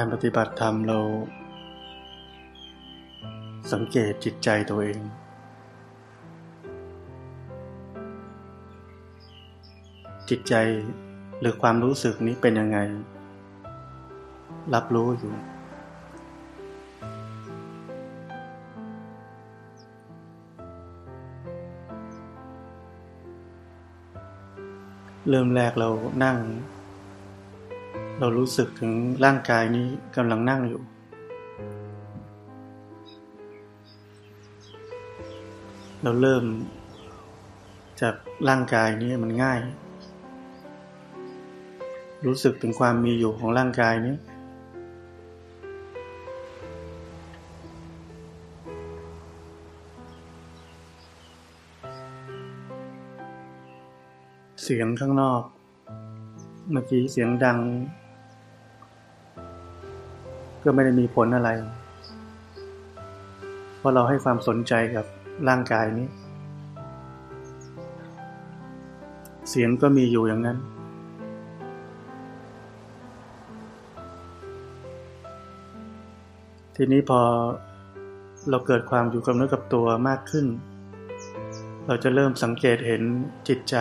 [0.00, 0.98] การปฏิบัติธรรมเรา
[3.72, 5.00] สังเกตจิตใจตัวเอง
[10.28, 10.54] จิตใจ
[11.40, 12.78] หรือความรู้สึกนี้เป็นยังไง
[14.74, 15.34] รับรู้อยู่
[25.28, 25.88] เริ่มแรกเรา
[26.24, 26.38] นั่ง
[28.20, 28.92] เรารู้สึกถึง
[29.24, 29.86] ร่างกายนี้
[30.16, 30.82] กำลังนั่งอยู่
[36.02, 36.44] เราเริ่ม
[38.00, 38.14] จาก
[38.48, 39.58] ร่างกายนี้มันง่าย
[42.26, 44.16] รู้สึกถึงความมีอยู่ของร่างกายนี้
[54.62, 55.42] เสียงข้างนอก
[56.72, 57.58] เมื่อกี้เสียงดัง
[60.70, 61.50] ก็ไม่ได้มีผลอะไร
[63.78, 65.06] เพราะเราให้ความสนใจกับ
[65.48, 66.08] ร่างกายนี้
[69.50, 70.58] เสียงก็มีอยู่อย่างนั้น
[76.76, 77.20] ทีนี้พอ
[78.50, 80.46] เราเกิดความอยู่กับเนื้อกับตัวมากขึ้น
[81.86, 83.02] เราจะเริ่มสังเกตเห็น
[83.48, 83.76] จิตใจ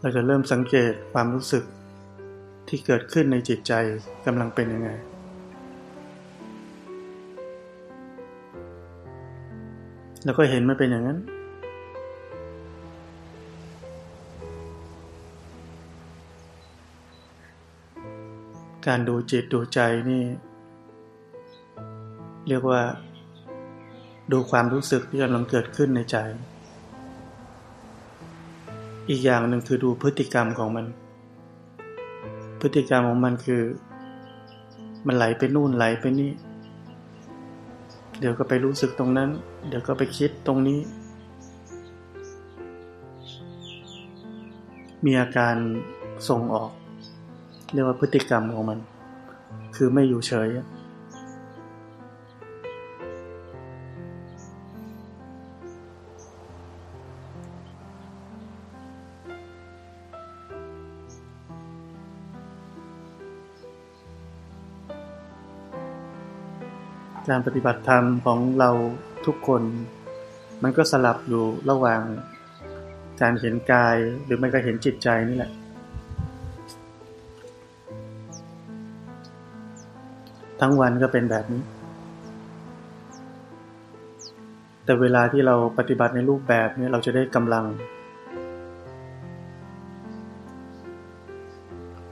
[0.00, 1.64] เราจะเริ่มสังเกตความรู้สึก
[2.74, 3.72] ที่เกิดขึ้นในจิตใจ
[4.26, 4.90] กำลังเป็นยังไง
[10.24, 11.18] แล้วก็เห็นมันเป็นอย่างนั้น
[18.86, 20.22] การดูจิตดูใจนี่
[22.48, 22.82] เรียกว่า
[24.32, 26.16] ดูความรู้สึกที่กำลังเกิดขึ้นในใจ
[29.08, 30.86] อีกอย่างหนึ่งคือดูพฤติกรรมของมัน
[32.62, 33.62] พฤติกรรมของมันคือ
[35.06, 36.30] มันไหลไปนู่นไหลไปนี่
[38.18, 39.30] เดี๋ยวก็ไปรู้สึกตรงนั้น
[39.68, 40.78] เดี๋ยวก็ไปคิดตรงนี้
[45.04, 45.54] มีอาการ
[46.28, 46.70] ส่งออก
[47.72, 48.78] เรียกว่าพฤติกรรมของมัน
[49.76, 50.48] คือไม่อยู่เฉย
[67.32, 68.70] การปฏิบัติธรรมของเรา
[69.26, 69.62] ทุกคน
[70.62, 72.02] มันก็สลับอยู่ระหว่าง
[73.22, 75.52] การเห็นกายหรือไม่ก็เห็นจิตใจนี่แหละ
[80.60, 81.62] ทั้งวันก็เป็นแบบนี้
[84.84, 87.64] แต่เวลาที่เราปฏิบัติในรูปแบบนี้เราจะได้กำลัง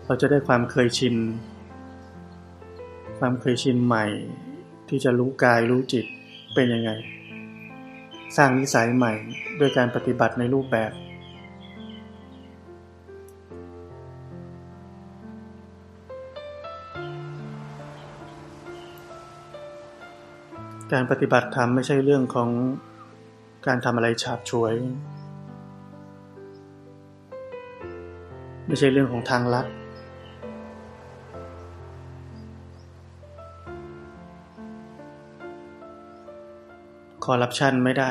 [0.07, 1.17] เราจะได้ความเคยชิน
[3.19, 4.07] ความเคยชินใหม่
[4.91, 6.05] ที่จะรู้กายรู้จิต
[6.55, 6.91] เป็นยังไง
[8.37, 9.13] สร้างนิสัยใหม่
[9.61, 10.93] ด้วยการปฏิบัติในรูปแบบ
[20.93, 22.51] การปฏิบัติธรรมไม่ใช่เรื่องของ
[23.67, 24.75] การทำอะไรฉาบฉวย
[28.67, 29.67] ไม่ใช่เรื่องของทางลัด
[37.25, 38.11] คอร์รัปชันไม่ได้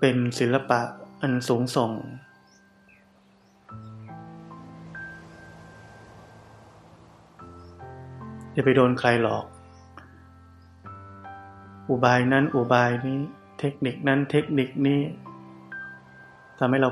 [0.00, 0.80] เป็นศิลปะ
[1.22, 1.92] อันสูงส่ง
[8.52, 9.44] อย่าไปโดนใครหลอก
[11.88, 13.18] อุบายนั้นอุบายนี้
[13.58, 15.00] เทคนิคนั้นเทคนิคนี้
[16.58, 16.90] ทำให้เรา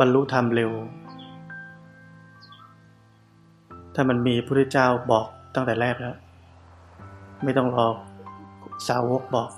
[0.00, 0.72] บรรลุธรรมเร็ว
[3.94, 6.16] ถ้ามันมีพระพุทธเจ้าบอกตั้งแต่แรกแล้ว
[7.44, 7.86] ไม่ต้องรอ
[8.88, 9.50] สาวกบอก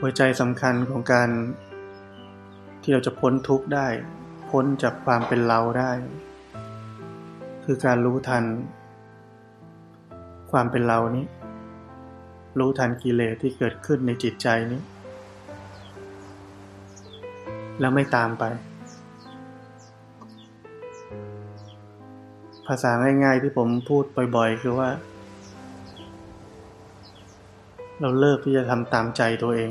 [0.00, 1.28] หัวใจสำคัญของการ
[2.82, 3.86] ที่เราจะพ้นทุกข์ได้
[4.50, 5.92] พ้นจากความเป็นเราได้
[7.72, 8.44] คือการรู้ทัน
[10.52, 11.26] ความเป็นเรานี้
[12.58, 14.80] รู้ทันกิเลสที่เกิดขึ้นในจิตใจนี้
[17.80, 18.44] แล้วไม่ตามไป
[22.66, 22.90] ภาษา
[23.24, 24.04] ง่ายๆที่ผมพูด
[24.36, 24.88] บ่อยๆ คือว่า
[28.00, 29.60] เราเลิกที่จะทำตามใจตัวเอ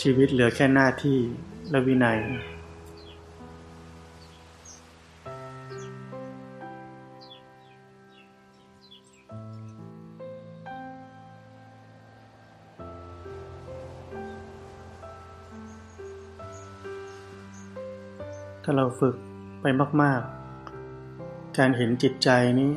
[0.00, 1.18] ชีวิตเหลือแค่หน้าที่
[1.70, 2.18] และวินัย
[18.62, 19.16] ถ้าเราฝึก
[19.62, 19.66] ไป
[20.02, 20.20] มาก
[20.88, 22.28] ๆ การเห็นจิตใจ
[22.60, 22.72] นี้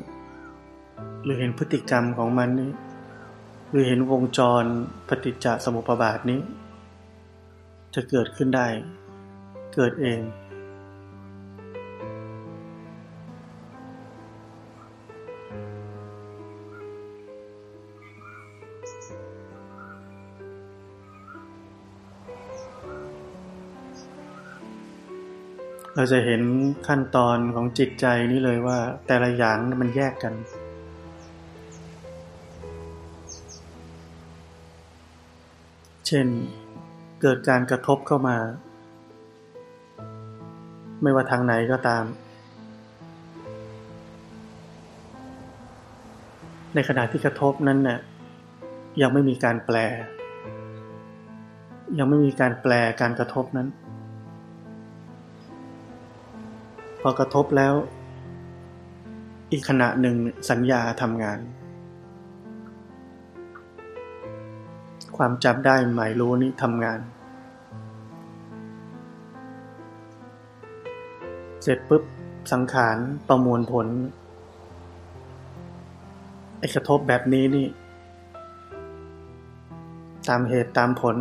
[1.23, 2.71] หรือเห็นพฤติกรรมของมันนี้
[3.69, 4.63] หรือเห็นวงจร
[5.07, 6.41] ปฏิจจสมุปบาทนี้
[7.95, 8.67] จะเกิดขึ้นได้
[9.75, 10.21] เกิดเอง
[25.95, 26.41] เราจะเห็น
[26.87, 30.33] ขั้นตอนของจิตใจนี้เลยว่าแต่ละอย่างมันแยกกัน
[36.07, 36.27] เช่น
[37.25, 38.37] เกิดการกระทบเข้ามา
[41.01, 42.03] ไม่ว่าทางไหนก็ตาม
[46.73, 47.99] ในขณะที่กระทบนั้นเนี่ย
[49.01, 49.77] ยังไม่มีการแปล
[51.97, 53.67] ยังไม่มีการแปลการกระทบนั้น
[57.01, 57.73] พอกระทบแล้ว
[59.51, 60.15] อีกขณะหนึ่ง
[60.49, 61.39] สัญญาทำงาน
[65.17, 66.99] ความจำได้หมายรู้นี้ทำงาน
[71.63, 72.03] เสร็จปุ๊บ
[72.51, 73.87] สังขารประมวลผล
[76.59, 77.67] ไอ้กระทบแบบนี้นี่
[80.29, 81.17] ตามเหตุตามผล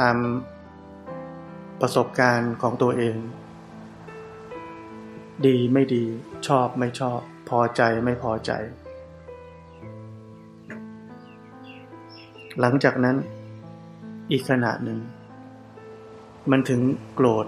[0.00, 0.16] ตาม
[1.80, 3.16] ประสบการณ์ของตัวเอง
[5.46, 6.04] ดีไม่ดี
[6.46, 8.52] ชอบไม่ชอบ พอใจไม่พอใจ
[12.60, 13.16] หลังจากนั้น
[14.30, 14.98] อีกขณะหนึ่ง
[16.50, 16.80] มันถึง
[17.14, 17.46] โกรธ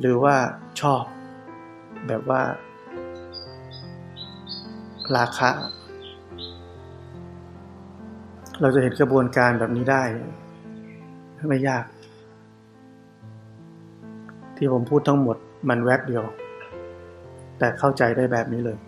[0.00, 0.36] หรือว่า
[0.80, 1.02] ชอบ
[2.06, 2.42] แบบว่า
[5.16, 5.50] ราคะ
[8.60, 10.02] เราจะเห็นกระบวนการแบบนี้ได้
[11.48, 11.84] ไม่ยาก
[14.56, 15.36] ที่ผมพูดทั้งหมด
[15.68, 16.24] มันแวบเดียว
[17.58, 18.78] แต่เข้าใจได้แบบนี้เลย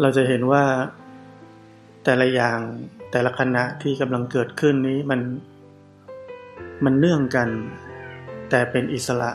[0.00, 0.64] เราจะเห็นว่า
[2.04, 2.58] แต่ละอย่าง
[3.10, 5.20] แต่ละขณะที่กำลังเกิดขึ้นนี้มัน
[6.84, 7.48] มันเนื่องกัน
[8.50, 9.30] แต่เป็นอิสระ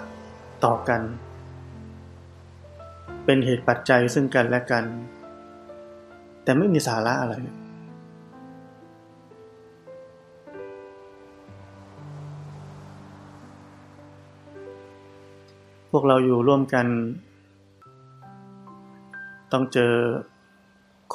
[0.66, 1.02] ต่อกัน
[3.26, 4.84] เป็นเหตุปัจจัยซึ่งกันและกัน
[6.44, 7.36] แต่ไม่มีสาระอะไร
[15.92, 16.88] พวกเราอยู่ร่วมกัน
[19.52, 19.94] ต้องเจอ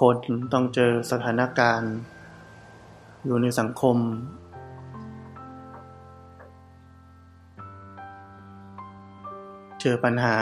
[0.00, 0.16] คน
[0.52, 1.94] ต้องเจอสถานการณ์
[3.24, 3.96] อยู่ในสังคม
[9.80, 10.36] เจอปัญหา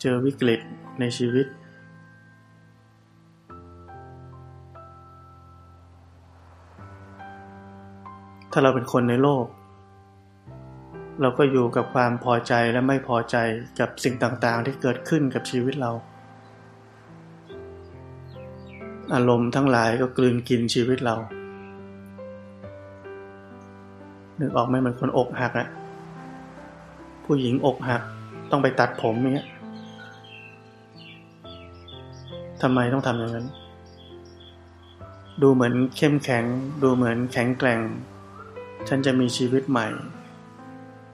[0.00, 0.60] เจอวิกฤต
[1.00, 1.46] ในชีวิต
[8.52, 9.46] ถ้าเราเป็นคนในโลก
[11.22, 13.36] เราก็อยู่กับความพอใจและไม่พอใจ
[13.80, 15.90] กับสิ่งต่างๆ ที่เกิดขึ้นกับชีวิตเรา
[19.14, 21.16] อารมณ์ทั้งหลายก็กลืนกินชีวิตเรา
[24.40, 25.68] นึกออกไหมเหมันคนอกหักอะ
[27.24, 28.02] ผู้หญิงอกหัก
[28.50, 29.48] ต้องไปตัดผมอย่างเงี้ย
[32.62, 33.46] ทำไมต้องทำอย่างนั้น
[35.42, 36.44] ดูเหมือนเข้มแข็ง
[36.82, 37.80] ดูเหมือนแข็งแกร่ง
[38.88, 39.88] ฉันจะมีชีวิตใหม่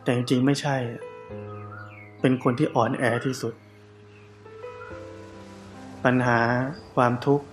[0.07, 0.77] แต่จริงๆไม่ใช่
[2.21, 3.55] เป็นคนที่อ่อนแอที่สุด
[6.05, 6.39] ปัญหา
[6.95, 7.47] ความทุกข์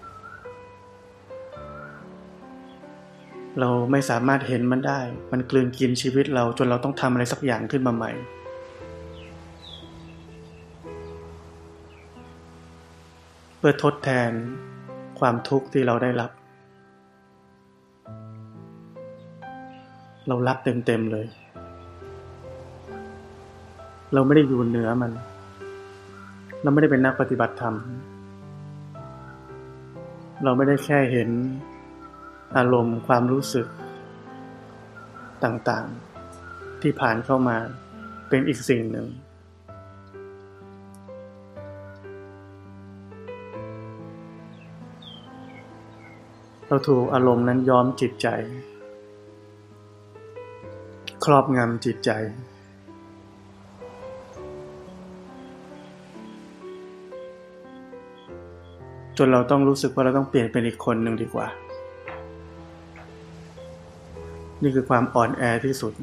[3.59, 4.99] เราไม่สามารถเห็นมันได้
[5.31, 8.11] มันกลืนกินชีวิตเราจนเราต้องทำอะไรสักอย่างขึ้นมาใหม่
[13.57, 14.31] เพื่อทดแทน
[15.19, 16.31] ความทุกข์ที่เราได้รับ
[20.27, 21.27] เรารับเต็มๆเลย
[24.13, 25.11] เราไม่ได้อยู่เหนือมัน
[26.61, 27.75] เราไม่ได้เป็นนักปฏิบัติธรรม
[30.43, 31.29] เราไม่ได้แค่เห็น
[32.57, 33.67] อารมณ์ความรู้สึก
[35.43, 37.57] ต่างๆ ที่ผ่านเข้ามา
[38.29, 39.07] เป็นอีกสิ่งหนึ่ง
[46.67, 48.27] เราถูกอารมณ์นั้นย้อมจิตใจ
[51.25, 52.11] ครอบงำจิตใจ
[59.17, 61.47] จนเราต้องรู้สึกว่าเราต้องเปลี่ยนเป็นอีกคนหนึ่งดีกว่า
[64.61, 65.93] นี่คือความอ่อนแอที่สุด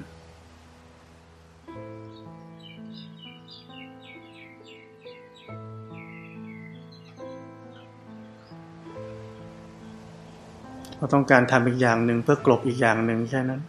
[10.97, 13.61] เราต้องการทำอีกอย่างหนึ่งเพื่อกลบอีกอย่างหนึ่งแค่นั้น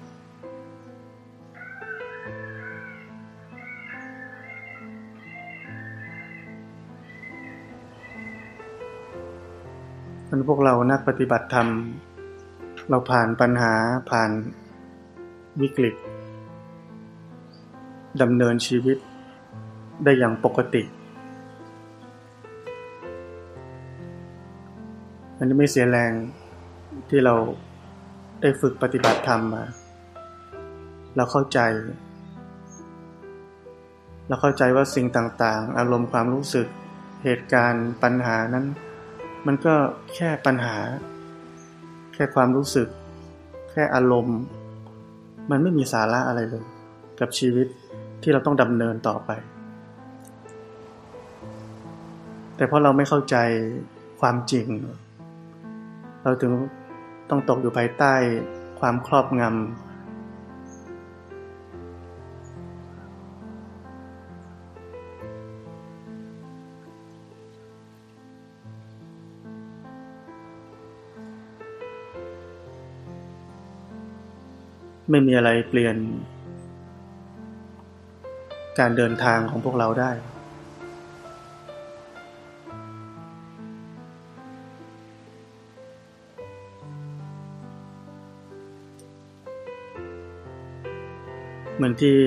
[10.52, 11.68] วกเรานักปฏิบัติธรรม
[12.90, 13.74] เราผ่านปัญหา
[14.12, 14.32] ผ่าน
[15.62, 15.96] วิกฤต
[18.22, 18.98] ดำเนินชีวิต
[20.04, 20.84] ได้อย่างปกติ
[25.38, 26.12] มันไม่เสียแรง
[27.10, 27.36] ที่เรา
[28.42, 29.64] ได้ฝึกปฏิบัติธรรมมา
[31.16, 31.60] เราเข้าใจ
[34.28, 36.68] เราเข้าใจว่าสิ่งต่างๆ อารมณ์ความรู้สึก
[37.24, 38.66] เหตุการณ์ปัญหานั้น
[39.48, 39.74] มันก็
[40.16, 40.76] แค่ปัญหา
[42.14, 42.88] แค่ความรู้สึก
[43.72, 44.40] แค่อารมณ์
[45.52, 46.66] มันไม่มีสาระอะไรเลย
[47.20, 47.68] กับชีวิต
[48.22, 49.30] ที่เราต้องดำเนินต่อไป
[52.56, 53.36] แต่เพราะเราไม่เข้าใจ
[54.22, 54.68] ความจริง
[56.24, 56.52] เราถึง
[57.30, 58.14] ต้องตกอยู่ภายใต้
[58.80, 59.91] ความครอบงำ
[75.12, 75.96] ไม่มีอะไรเปลี่ยน
[78.80, 80.12] การเดินทางของพวกเราได้
[91.76, 92.18] เหมือนที่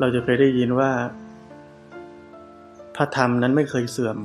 [0.00, 0.90] เราจะเคยได้ยินว่า
[2.96, 4.16] พระธรรมนั้นไม่เคยเสื่อม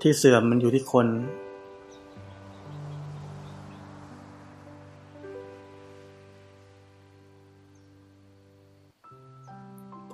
[0.00, 1.06] ที่เสื่อมมันอยู่ที่คน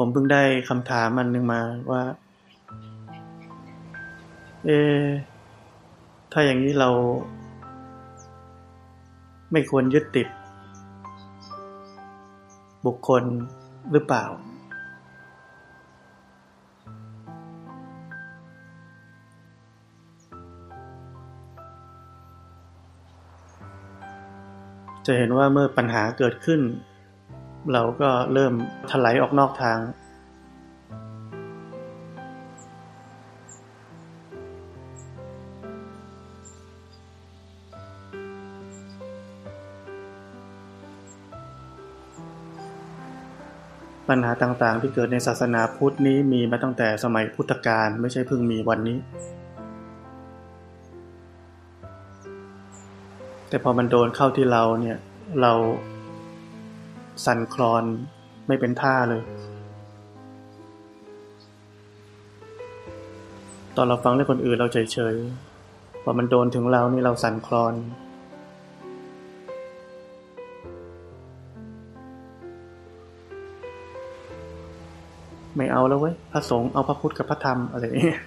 [0.04, 2.02] ผมเพิ่งได้คำถามอันหนึ่งมาว่า
[4.66, 4.70] เอ
[6.32, 6.90] ถ้าอย่างนี้เรา
[9.52, 10.28] ไม่ควรยึดติด
[12.86, 13.22] บุคคล
[13.92, 14.24] หรือเปล่า
[25.06, 26.60] จะเห็นว่าเมื่อปัญหาเกิดขึ้น
[27.72, 28.52] เราก็เริ่ม
[28.90, 29.78] ถลายออกนอกทาง
[44.08, 48.98] ปัญหาต่างๆ ที่เกิดในศาสนาพุทธนี้มีมาตั้งแต่สมัยพุทธกาลไม่ใช่เพิ่งมีวันนี้
[53.48, 54.98] แต่พอมันโดนเข้าที่เราเนี่ย
[55.42, 55.52] เรา
[57.24, 57.84] สั่นคลอน
[58.48, 59.22] ไม่เป็นท่าเลย
[63.76, 67.74] ตอนเราฟังเรื่องคนอื่นเราเฉยๆพอมันโดนถึงเรานี่เราสั่นคลอน
[75.56, 78.20] ไม่เอาแล้วเว้ย พระสงฆ์เอาพระพุทธกับพระธรรมอะไรอย่เงี้ย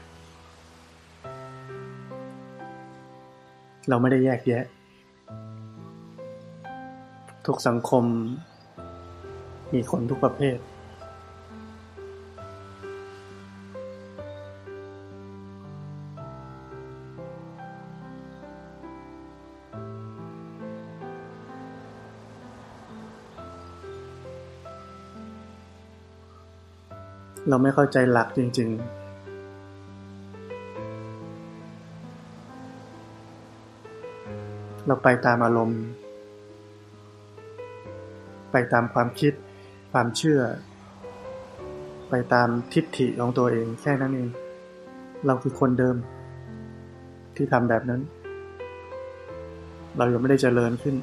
[3.89, 4.63] เราไม่ได้แยกแยะ
[7.45, 8.03] ทุกสังคม
[9.75, 10.57] มีคนทุกประเภท
[27.49, 29.05] เราไม่เข้าใจหลักจริง ๆ
[34.87, 35.81] เราไปตามอารมณ์
[38.51, 39.33] ไปตามความคิด
[39.99, 40.41] ความเชื่อ
[42.09, 44.29] ไปตามทิฏฐิของตัวเองแค่นั้นเอง
[45.25, 45.95] เราคือคนเดิม
[47.35, 48.01] ที่ทำแบบนั้น
[49.97, 50.95] เรายังไม่ได้เจริญขึ้น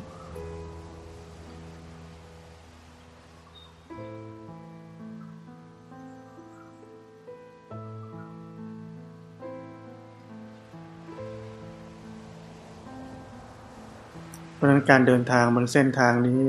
[14.54, 16.40] เพราะฉะนั้นการเดินทางบนเส้นทางนี้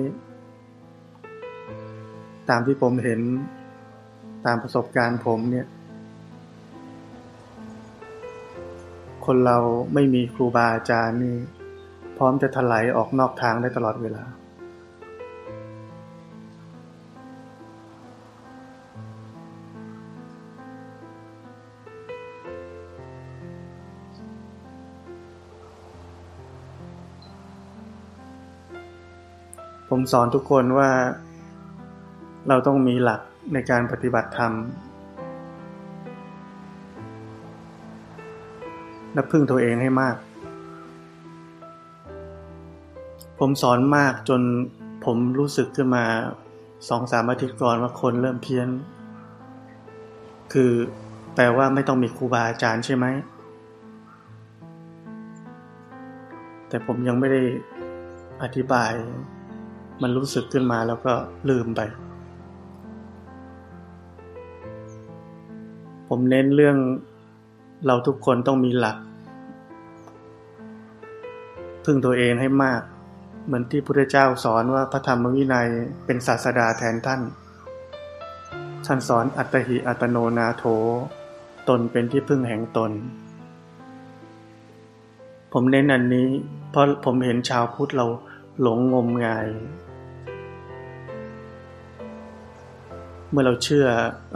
[2.49, 3.19] ตามที่ผมเห็น
[4.45, 5.67] ตามประสบการณ์ผมเนี่ย
[9.25, 9.57] คนเรา
[9.93, 11.35] ไม่มีครูบาอาจารย์นี่
[12.17, 14.23] พร้อมจะถลายออกนอกทางได้ตลอดเวลา
[29.89, 30.89] ผมสอนทุกคนว่า
[32.47, 33.21] เราต้องมีหลัก
[33.53, 34.51] ในการปฏิบัติธรรม
[39.13, 40.15] และพึ่งตัวเองให้มาก
[43.39, 44.41] ผมสอนมากจน
[45.05, 46.05] ผมรู้สึกขึ้นมา
[46.89, 48.69] สองสามอาทิตย์ก่อนว่าคนเริ่มเพี้ยน
[50.53, 50.71] คือ
[51.35, 53.05] แปลว่าไม่ต้องมีครูบาอาจารย์ใช่ไหม
[56.69, 57.41] แต่ผมยังไม่ได้
[58.43, 58.91] อธิบาย
[60.01, 61.13] มันรู้สึกขึ้นมาแล้วก็
[61.49, 61.81] ลืมไป
[66.15, 66.77] ผมเน้นเรื่อง
[67.85, 68.97] เราทุกคนต้องมีหลัก
[71.85, 72.81] พึ่งตัวเองให้มาก
[73.45, 75.67] เหมือนที่พระพุทธเจ้าสอนว่าพระธรรมวินัย
[76.05, 77.21] เป็นศาสดาแทนท่าน
[78.85, 80.63] ท่านสอนอัตหิอัตโนนาโถ
[81.69, 82.91] ตนเป็นที่พึ่งแห่งตน
[85.53, 86.27] ผมเน้นอันนี้
[86.71, 88.05] เพราะผมเห็นชาวพุทธเรา
[88.61, 89.47] หลงงมงาย
[93.33, 93.87] เมื่อเราเชื่อ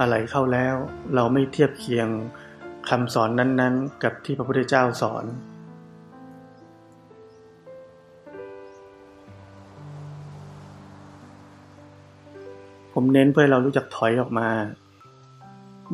[0.01, 0.75] อะไรเข้าแล้ว
[1.15, 2.07] เราไม่เทียบเคียง
[2.89, 5.25] คำสอนนั้นๆ กับที่พระพุทธเจ้าสอน
[12.93, 14.49] ผมเน้นเพื่อเรารู้จักถอยออกมา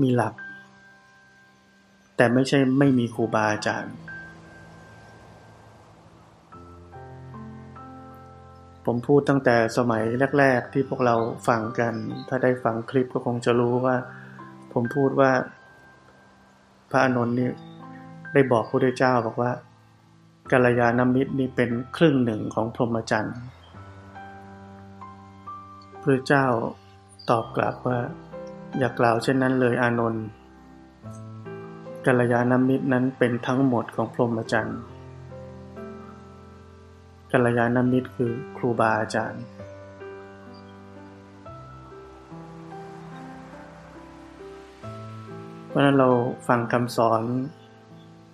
[0.02, 0.34] มีหลัก
[2.18, 3.94] แต่ไม่ใช่ไม่มีครูบาอาจารย์
[8.86, 10.04] ผมพูดตั้งแต่สมัย
[10.40, 11.16] แรก ๆ ที่พวกเรา
[11.48, 11.94] ฟังกัน
[12.28, 13.96] ถ้าได้ฟังคลิปก็คงจะรู้ว่า
[14.74, 15.32] ผมพูดว่า
[16.92, 17.50] พระอานนท์นี่
[18.34, 19.52] ได้บอกพระพุทธเจ้าบอกว่า
[20.52, 23.38] กัลยาณมิตรนี่เป็นครึ่งหนึ่งของพรหมจรรย์
[26.02, 26.46] พระเจ้า
[27.30, 28.00] ตอบกลับว่า
[28.78, 30.26] อย่ากล่าวเช่นนั้นเลยอานนท์
[32.06, 34.80] กัลยาณมิตรนั้นเป็นทั้งหมดของพรหมจรรย์
[37.36, 39.44] กัลยาณมิตรคือครูบาอาจารย์
[45.68, 46.10] เพราะนั้นเรา
[46.48, 47.22] ฟังคำสอน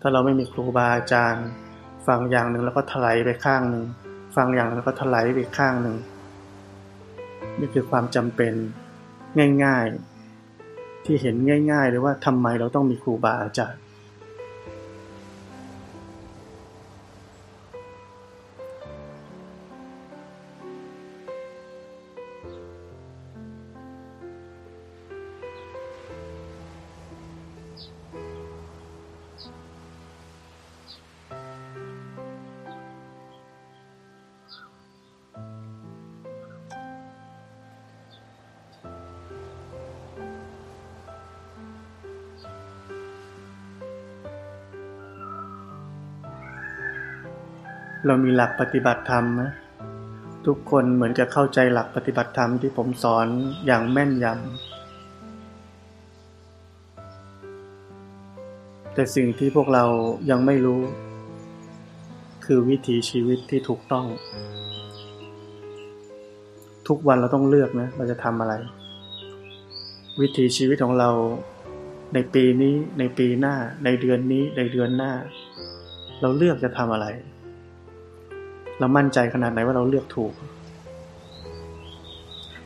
[0.01, 1.45] ถ้าเราไม่มีครูบาอาจารย์
[2.07, 3.85] ฟังอย่างหนึ่งแล้วก็ถลายไปข้างหนึ่ง
[4.35, 5.97] ฟังอย่างแล้วก็ถลายไปข้างหนึ่ง
[7.59, 8.53] นี่คือความจำเป็น
[9.63, 9.85] ง่าย
[10.45, 11.35] ๆ ที่เห็น
[11.71, 13.81] ง่าย ๆ เลยว่าทำไมเราต้องมีครูบาอาจารย์
[48.11, 49.49] เรามีหลักปฏิบัติธรรมนะ
[50.45, 53.27] ทุกคนเหมือนจะเข้าใจหลักปฏิบัติธรรมที่ผมสอน
[53.65, 54.33] อย่างแม่นยำ
[58.93, 59.83] แต่สิ่งที่พวกเรา
[60.29, 60.81] ยังไม่รู้
[62.45, 64.05] คือวิถีชีวิตที่ถูกต้อง
[66.87, 68.53] ทุกวันเราต้องเลือกนะเราจะทำอะไร
[70.19, 71.09] วิถีชีวิตของเรา
[72.13, 75.11] ในปีนี้ในปีหน้า ในเดือนนี้ในเดือนหน้า
[76.21, 77.07] เราเลือกจะทำอะไร
[78.79, 80.33] เรามั่นใจขนาดไหนว่าเราเลือกถูก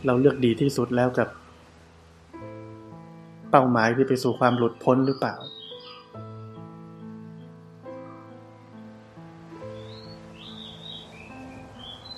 [0.06, 1.28] เราเลือกดีที่สุดแล้วกับ
[3.52, 5.36] เป้าหมายที่ไปสู่ความหลุดพ้นหรือเปล่า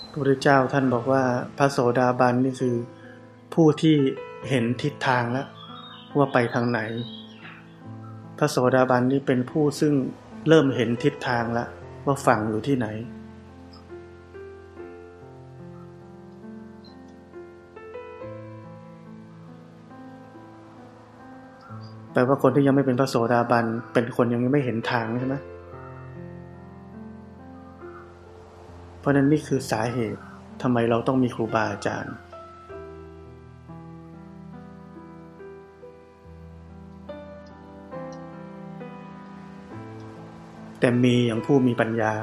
[0.09, 1.23] พระพุทธเจ้าท่านบอกว่า
[1.57, 2.75] พระโสดาบันนี่คือ
[3.53, 3.95] ผู้ที่
[4.49, 5.47] เห็นทิศทางแล้ว
[6.17, 6.79] ว่าไปทางไหน
[8.37, 9.93] พระโสดาบันนี่เป็นผู้ซึ่ง
[10.47, 11.67] เริ่มเห็นทิศทางแล้ว
[12.05, 12.87] ว่าฝั่งอยู่ที่ไหน
[22.15, 25.35] แปลว่าคนที่ยังไม่เป็นพระโสดาบัน เป็นคนยังไม่เห็นทางใช่ไหม
[28.99, 30.21] เพราะนั้นนี่คือสาเหตุ
[30.61, 32.15] ทำไมเราต้องมีครูบาอาจารย์
[40.79, 42.13] แต่มีอย่างผู้มีปัญญา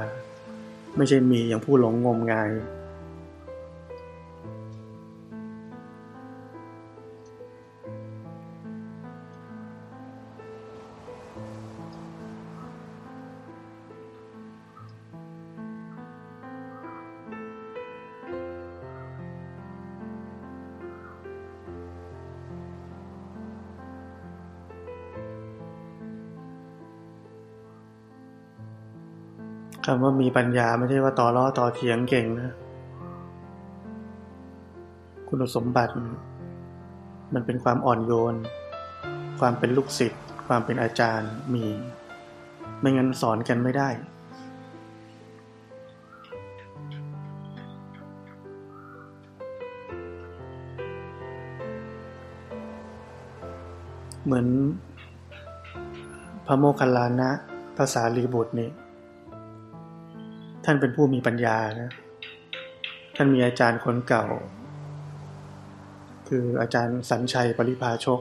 [0.97, 2.51] ไม่ใช่มีอย่างผู้หลงงมงาย
[29.87, 32.55] คำว่ามีปัญญาไม่ใช่ว่าต่อล้อต่อเถียงเก่งนะ
[35.29, 35.93] คุณสมบัติ
[37.35, 38.35] มันเป็นความอ่อนโยน
[39.41, 41.67] ความเป็นลูกศิษย์ ความเป็นอาจารย์มี
[42.81, 43.89] ไม่งั้นสอนกันไม่ได้
[54.25, 54.47] เหมือน
[56.47, 57.31] พระโมคคัลลานะ
[57.77, 58.71] ภาษาลีบุตรนี่
[60.65, 61.91] ท่านเป็นผู้มีปัญญานะ
[63.17, 64.27] ท่านมีอาจารย์คนเก่า
[66.29, 68.21] คืออาจารย์สัญชัยปริภาชก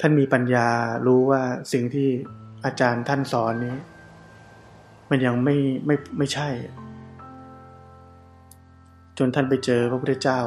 [0.00, 0.68] ท่านมีปัญญา
[1.06, 1.42] รู้ว่า
[1.72, 2.08] สิ่งที่
[2.64, 3.76] อาจารย์ท่านสอนนี้
[5.10, 6.48] มันยังไม่ไม่ไม่ใช่
[9.18, 10.40] จนท่านไปเจอพระพุทธเจ้า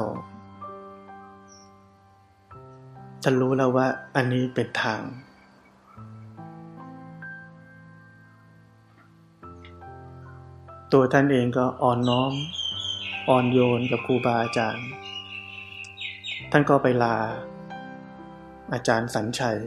[3.22, 5.00] ท่านรู้แล้วว่าอันนี้เป็นทาง
[10.92, 12.32] ตัวท่านเองก็อ่อนน้อม
[13.28, 14.86] อ่อนโยนกับครูบาอาจารย์
[16.50, 17.16] ท่านก็ไปลา
[18.72, 19.58] อาจารย์สัญชัย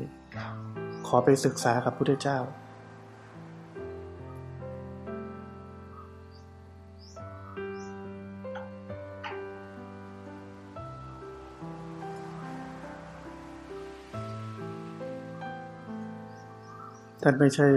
[1.07, 2.39] ขอไปศึกษากับพุทธเจ้า
[17.23, 17.67] ท่านไม่ใช่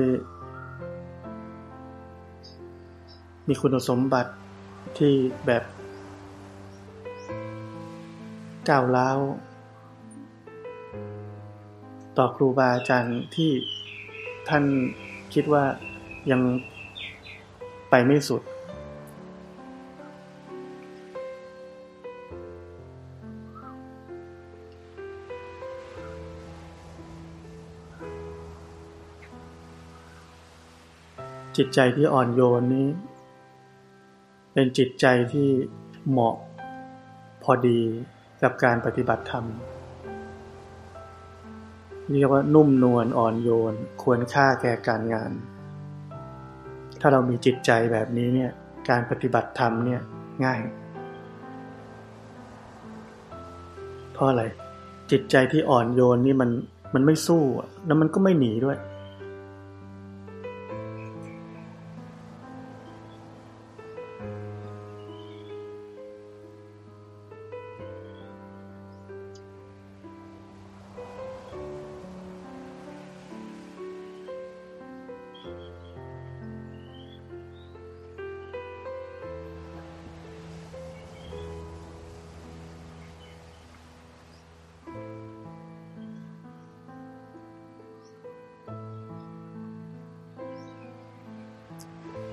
[3.48, 4.32] มีคุณสมบัติ
[4.98, 5.14] ที่
[5.46, 5.62] แบบ
[8.68, 9.18] ก้าวล้าว
[12.16, 13.50] ต่อครูบาอาจารย์ที่
[14.48, 14.64] ท่าน
[15.34, 15.64] คิดว่า
[16.30, 16.40] ยัง
[17.90, 18.42] ไปไม่สุด
[31.56, 32.86] จิตใจที่อ่อนโยนนี้
[34.58, 35.48] เป็นจิตใจที่
[36.08, 36.36] เหมาะ
[37.42, 37.80] พอดี
[38.42, 39.44] กับการปฏิบัติธรรม
[42.10, 45.30] เรียกว่านุ่มนวลอ่อนโยน ควรค่าแก่การงาน
[47.00, 48.50] ถ้าเรามีจิตใจแบบนี้เนี่ย
[48.90, 50.00] การปฏิบัติธรรมเนี่ย
[50.44, 50.58] ง่าย
[54.12, 54.42] เพราะอะไร
[55.10, 56.50] จิตใจที่อ่อนโยนนี่มัน
[56.94, 57.42] มันไม่สู้
[57.86, 58.78] แล้วมันก็ไม่หนีด้วย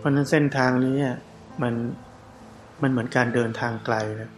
[0.04, 0.96] เพราะนั้นเส้นทางนี้
[1.62, 1.74] มัน
[2.82, 4.32] มันเหมือนการเดินทางไกลนะ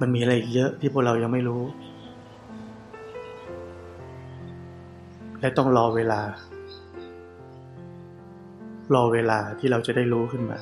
[0.00, 1.62] มันมีอะไรอีกเยอะที่พวกเรายังไม่รู้
[5.40, 6.20] และต้องรอเวลา
[8.94, 10.58] รอเวลาที่เราจะได้รู้ขึ้นมา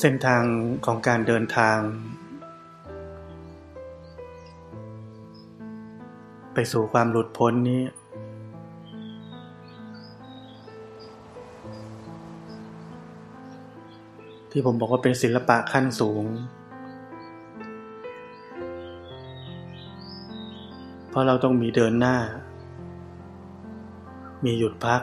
[0.00, 0.42] เส้นทาง
[0.86, 1.78] ของการเดินทาง
[6.54, 7.82] ไปสู่ความหลุดพ้นนี้
[14.50, 16.24] ที่ผมบอกว่าเป็นศิลปะขั้นสูง
[21.08, 22.16] เพราะเราต้องมีเดินหน้า
[24.44, 25.02] มีหยุดพัก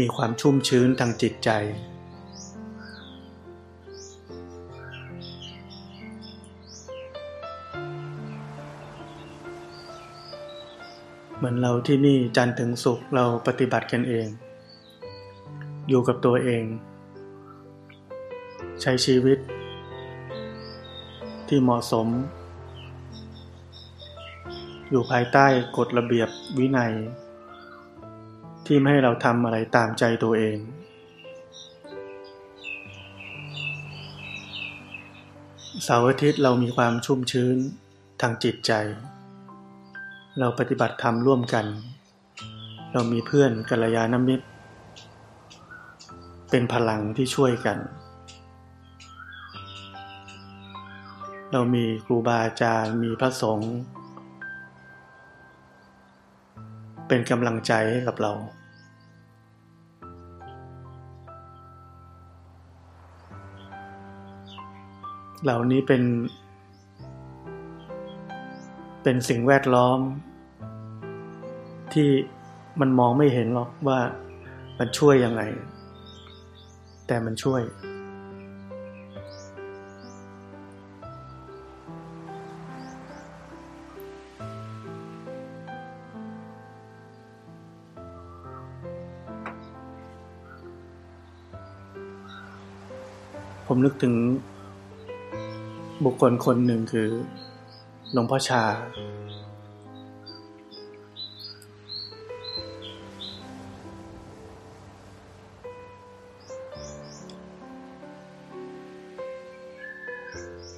[0.00, 1.50] มีความชุ่มชื้นทางจิตใจ
[11.36, 14.26] เหมือนเราที่นี่จันถึงสุขเราปฏิบัติกันเอง
[15.88, 16.64] อยู่กับตัวเอง
[18.80, 19.38] ใช้ชีวิต
[21.48, 22.08] ที่เหมาะสม
[24.90, 26.28] อยู่ภายใต้กฎระเบียบ
[26.58, 26.92] วินัย
[28.66, 30.56] ที่ไม่ให้เราทำอะไรตามใจตัวเอง
[35.84, 37.56] เสาร์อาทิตย์เรามีความชุ่มชื้น
[38.20, 38.72] ทางจิตใจ
[40.38, 41.66] เราปฏิบัติธรรมร่วมกัน
[42.92, 44.46] เรามีเพื่อนกัลยาณมิตร
[46.50, 47.78] เป็นพลังที่ช่วยกัน
[51.52, 53.74] เรามีครูบาอาจารย์มีพระสงฆ์
[57.14, 58.32] เป็นกำลังใจให้กับเรา
[65.42, 66.02] เหล่านี้เป็น
[69.02, 69.98] เป็นสิ่งแวดล้อม
[71.92, 72.08] ที่
[72.80, 74.00] มันมองไม่เห็นหรอกว่า
[74.78, 75.42] มันช่วยยังไง
[77.06, 77.60] แต่มันช่วย
[93.74, 94.14] ผมนึกถึง
[96.04, 97.08] บุคคลคนหนึ่งคือ
[98.12, 98.62] หลวงพ่อชา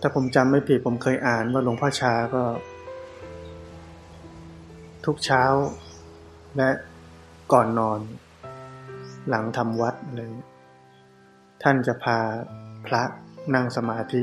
[0.01, 2.43] ถ้าผมจำไม่ผิดผมเคยอ่านว่าหลวงพ่อชาก็
[5.05, 5.43] ทุกเช้า
[6.57, 6.71] และ
[7.53, 8.01] ก่อนนอน
[9.29, 10.21] หลังทำวัดอะไร
[11.63, 12.19] ท่านจะพา
[12.87, 13.03] พระ
[13.55, 14.23] นั่งสมาธิ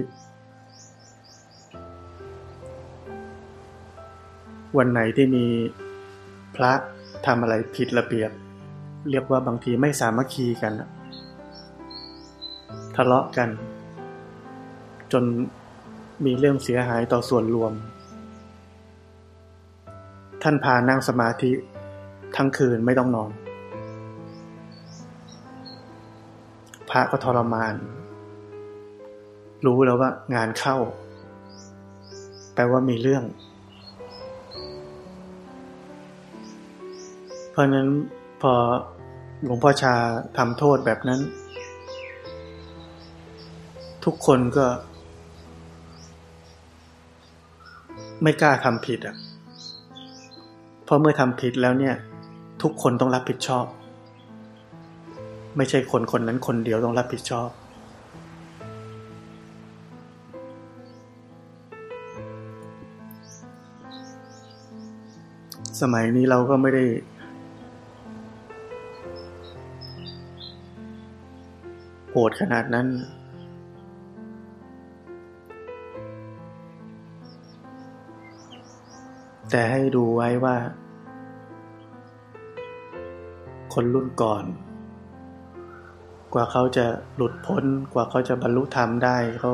[4.77, 5.45] วันไหนที่มี
[6.55, 6.71] พระ
[7.25, 8.31] ทำอะไรผิดระเบียบ
[9.09, 10.73] เรียกว่าบางทีไม่สามัคคีกัน
[12.95, 13.49] ทะเลาะกัน
[15.11, 15.23] จน
[16.25, 17.73] มีเรื่องเสียหายต่อส่วนรวม
[20.43, 21.51] ท่านพานั่งสมาธิ
[22.35, 23.31] ทั้งคืนไม่ต้องนอน
[26.89, 27.75] พระก็ทรมาน
[29.65, 30.77] รู้แล้วว่า งานเข้า
[32.53, 33.23] แปลว่ามีเรื่อง
[37.51, 37.87] เพราะนั้น
[38.41, 38.53] พอ
[39.43, 39.93] หลวงพ่อชา
[40.37, 41.21] ทำโทษแบบนั้น
[44.05, 44.65] ทุกคนก็
[48.23, 49.15] ไม่กล้าทำผิดอะ
[50.83, 51.95] เพราะเมื่อทำผิดแล้วเนี่ย
[52.61, 53.65] ทุกคนต้องรับผิดชอบ
[55.57, 57.49] ไม่ใช่คนคนนั้นคนเดียวต้องรับผิดชอบ
[65.81, 66.85] สมัยนี้เราก็ไม่ได้
[72.11, 72.87] โหดขนาดนั้น
[79.49, 80.55] แต่ให้ดูไว้ว่า
[83.73, 84.43] คนรุ่นก่อน
[86.33, 87.63] กว่าเขาจะหลุดพ้น
[87.93, 89.53] กว่าเขาจะบรรลุธรรมได้เขา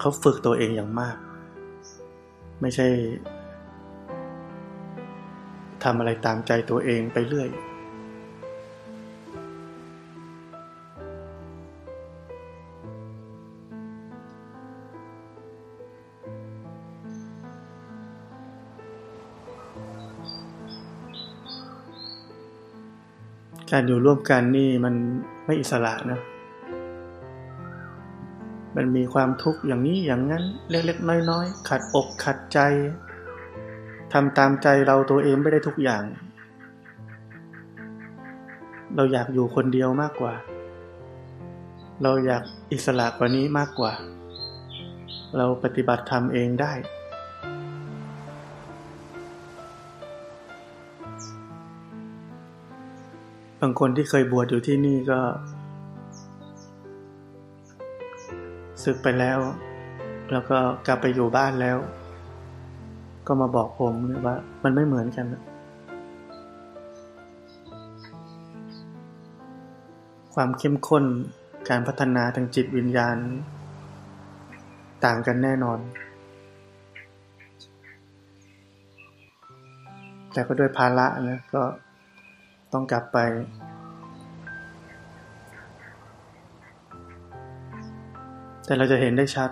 [0.00, 1.16] เขาฝึกตัวเองอย่างมาก
[2.60, 2.88] ไม่ใช่
[5.84, 7.48] ทำอะไรตามใจตัวเองไปเรื่อย
[23.72, 24.94] การอยู่ร่วมกันนี่มัน
[25.46, 26.20] ไม่อิสระนะ
[28.76, 32.58] มันมีความทุกข์อย่างนี้อย่างนั้น เล็กๆน้อยๆ ขัดอกขัดใจ
[34.16, 36.02] ทำตามใจเราตัวเองไม่ได้ทุกอย่าง
[38.96, 40.34] เราอยากอยู่คนเดียวมากกว่า
[42.02, 43.92] เราอยากอิสระกว่านี้มากกว่า
[45.36, 46.72] เราปฏิบัติธรรมเองได้
[53.60, 55.20] บางคนที่เคยบวชอยู่ที่นี่ก็
[58.84, 59.38] ศึกไปแล้ว
[60.32, 61.78] แล้วก็กลับไปอยู่บ้านแล้ว
[63.26, 63.94] ก็มาบอกผม
[64.26, 65.26] ว่ามันไม่เหมือนกัน
[70.34, 71.04] ความเข้มข้น
[71.68, 73.16] การพัฒนาทางจิตวิญญาณ
[75.04, 75.78] ต่างกันแน่นอน
[80.32, 81.62] แต่ก็ด้วยภาระนะก็
[82.72, 83.18] ต้องกลับไป
[88.64, 89.50] แต่เราจะเห็นได้ชัด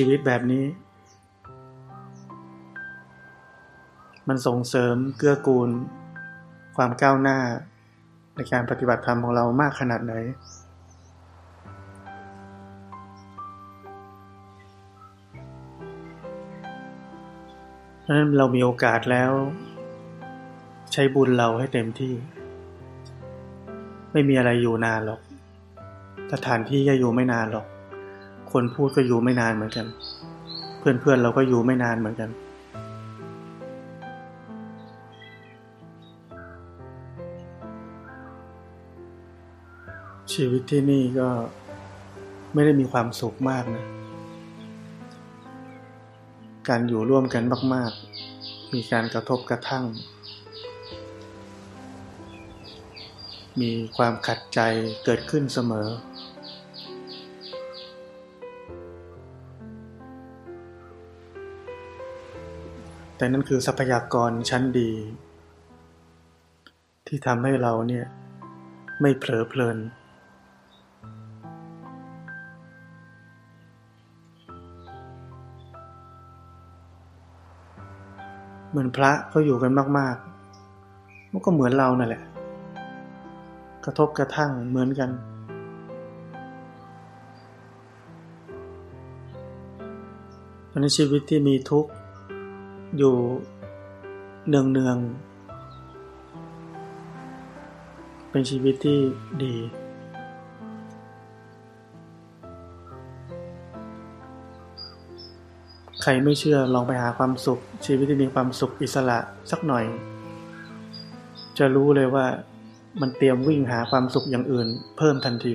[0.00, 0.64] ชีวิตแบบนี้
[4.28, 5.70] มันส่งเสริมเกื้อกูล
[6.76, 7.38] ความก้าวหน้า
[8.34, 10.14] ในการปฏิบัติธรรมของเรามากขนาดไหน
[18.00, 19.32] เพราะนั้นเรามีโอกาสแล้ว
[20.92, 22.14] ใช้บุญเราให้เต็มที่
[24.12, 25.20] ไม่มีอะไรอยู่นานหรอก
[26.32, 27.66] สถานที่ก็อยู่ไม่นานหรอก
[28.60, 29.86] คนพูดก็อยู่ไม่นานเหมือนกัน
[30.80, 32.30] เพเพื่อนๆเราก็อยู่ไม่นานเหมือนกัน
[40.32, 41.28] ชีวิตที่นี่ก็
[42.54, 43.84] ไม่ได้มีความสุขมากนะ
[46.68, 47.42] การอยู่ร่วมกัน
[47.74, 49.84] มากๆ มีการกระทบกระทั่ง
[53.60, 54.60] มีความขัดใจ
[55.04, 55.88] เกิดขึ้นเสมอ
[63.16, 64.90] แต่นั่นคือทรัพยากรชั้นดี
[67.06, 68.06] ที่ทำให้เราเนี่ย
[69.00, 69.78] ไม่เผลอเพลิน
[78.70, 82.22] เหมือนพระเขาอยู่กันมากๆมันก็เหมือนเรานั่นแหละ
[83.84, 85.10] กระทบกระทั่งเหมือนกัน
[90.82, 91.90] ในชีวิตที่มีทุกข์
[92.98, 93.14] อยู่
[94.48, 95.26] เนืองๆ
[98.30, 98.98] เป็นชีวิตที่
[99.44, 99.54] ดี
[106.02, 109.18] ใครไม่เชื่อลองไปหาความสุข ชีวิตที่มีความสุขอิสระ
[109.50, 109.84] สักหน่อย
[111.58, 112.26] จะรู้เลยว่า
[113.00, 115.54] มันเตรียมวิ่งหาความสุขอย่างอื่น เพิ่มทันที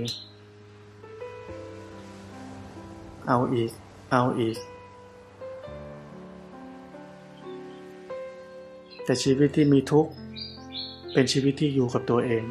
[3.28, 3.70] เอาอีก
[4.12, 4.56] เอาอีก
[9.12, 10.12] แต่ชีวิตที่มีทุกข์
[11.14, 12.44] เป็นชีวิตที่อยู่กับตัวเอง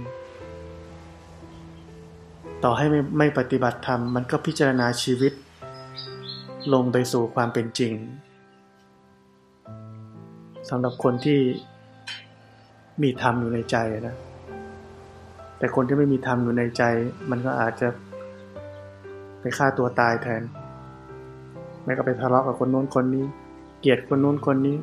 [2.64, 5.32] ต่อให้ไม่ไม่ปฏิบัติธรรมมันก็พิจารณาชีวิต
[6.72, 7.92] ลงไปสู่ความเป็นจริง
[10.68, 11.40] สำหรับคนที่
[13.02, 13.76] มีธรรมอยู่ในใจ
[14.08, 14.16] นะ
[15.58, 16.82] แต่คนที่ไม่มีธรรมอยู่ในใจ
[17.30, 17.88] มันก็อาจจะ
[19.40, 20.42] ไปฆ่าตัวตายแทน
[21.84, 23.24] ไม่ก็ไปทะเลาะกับคนโน้นคนนี้
[23.80, 24.78] เกลียดคนโน้นคนนี้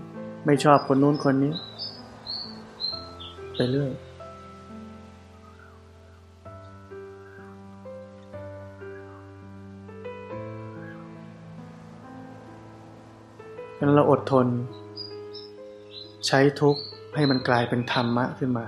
[0.50, 1.54] ไม่ชอบคนโน้นคนนี้
[3.56, 3.92] ไปเรื่อย
[13.78, 14.48] ดังนั้นเราอดทน
[16.28, 16.82] ใช้ทุกข์
[17.16, 18.66] ให้มันกลายเป็นธรรมะขึ้นมา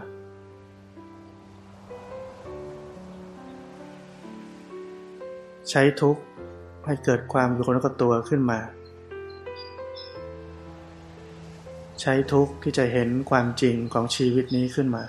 [5.69, 6.21] ใช้ทุกข์
[6.85, 8.59] ให้เกิดความอยู่คนกับตัวขึ้นมา
[12.01, 15.03] ใช้ทุกข์ที่จะเห็นความจริงของชีวิตนี้ขึ้นมา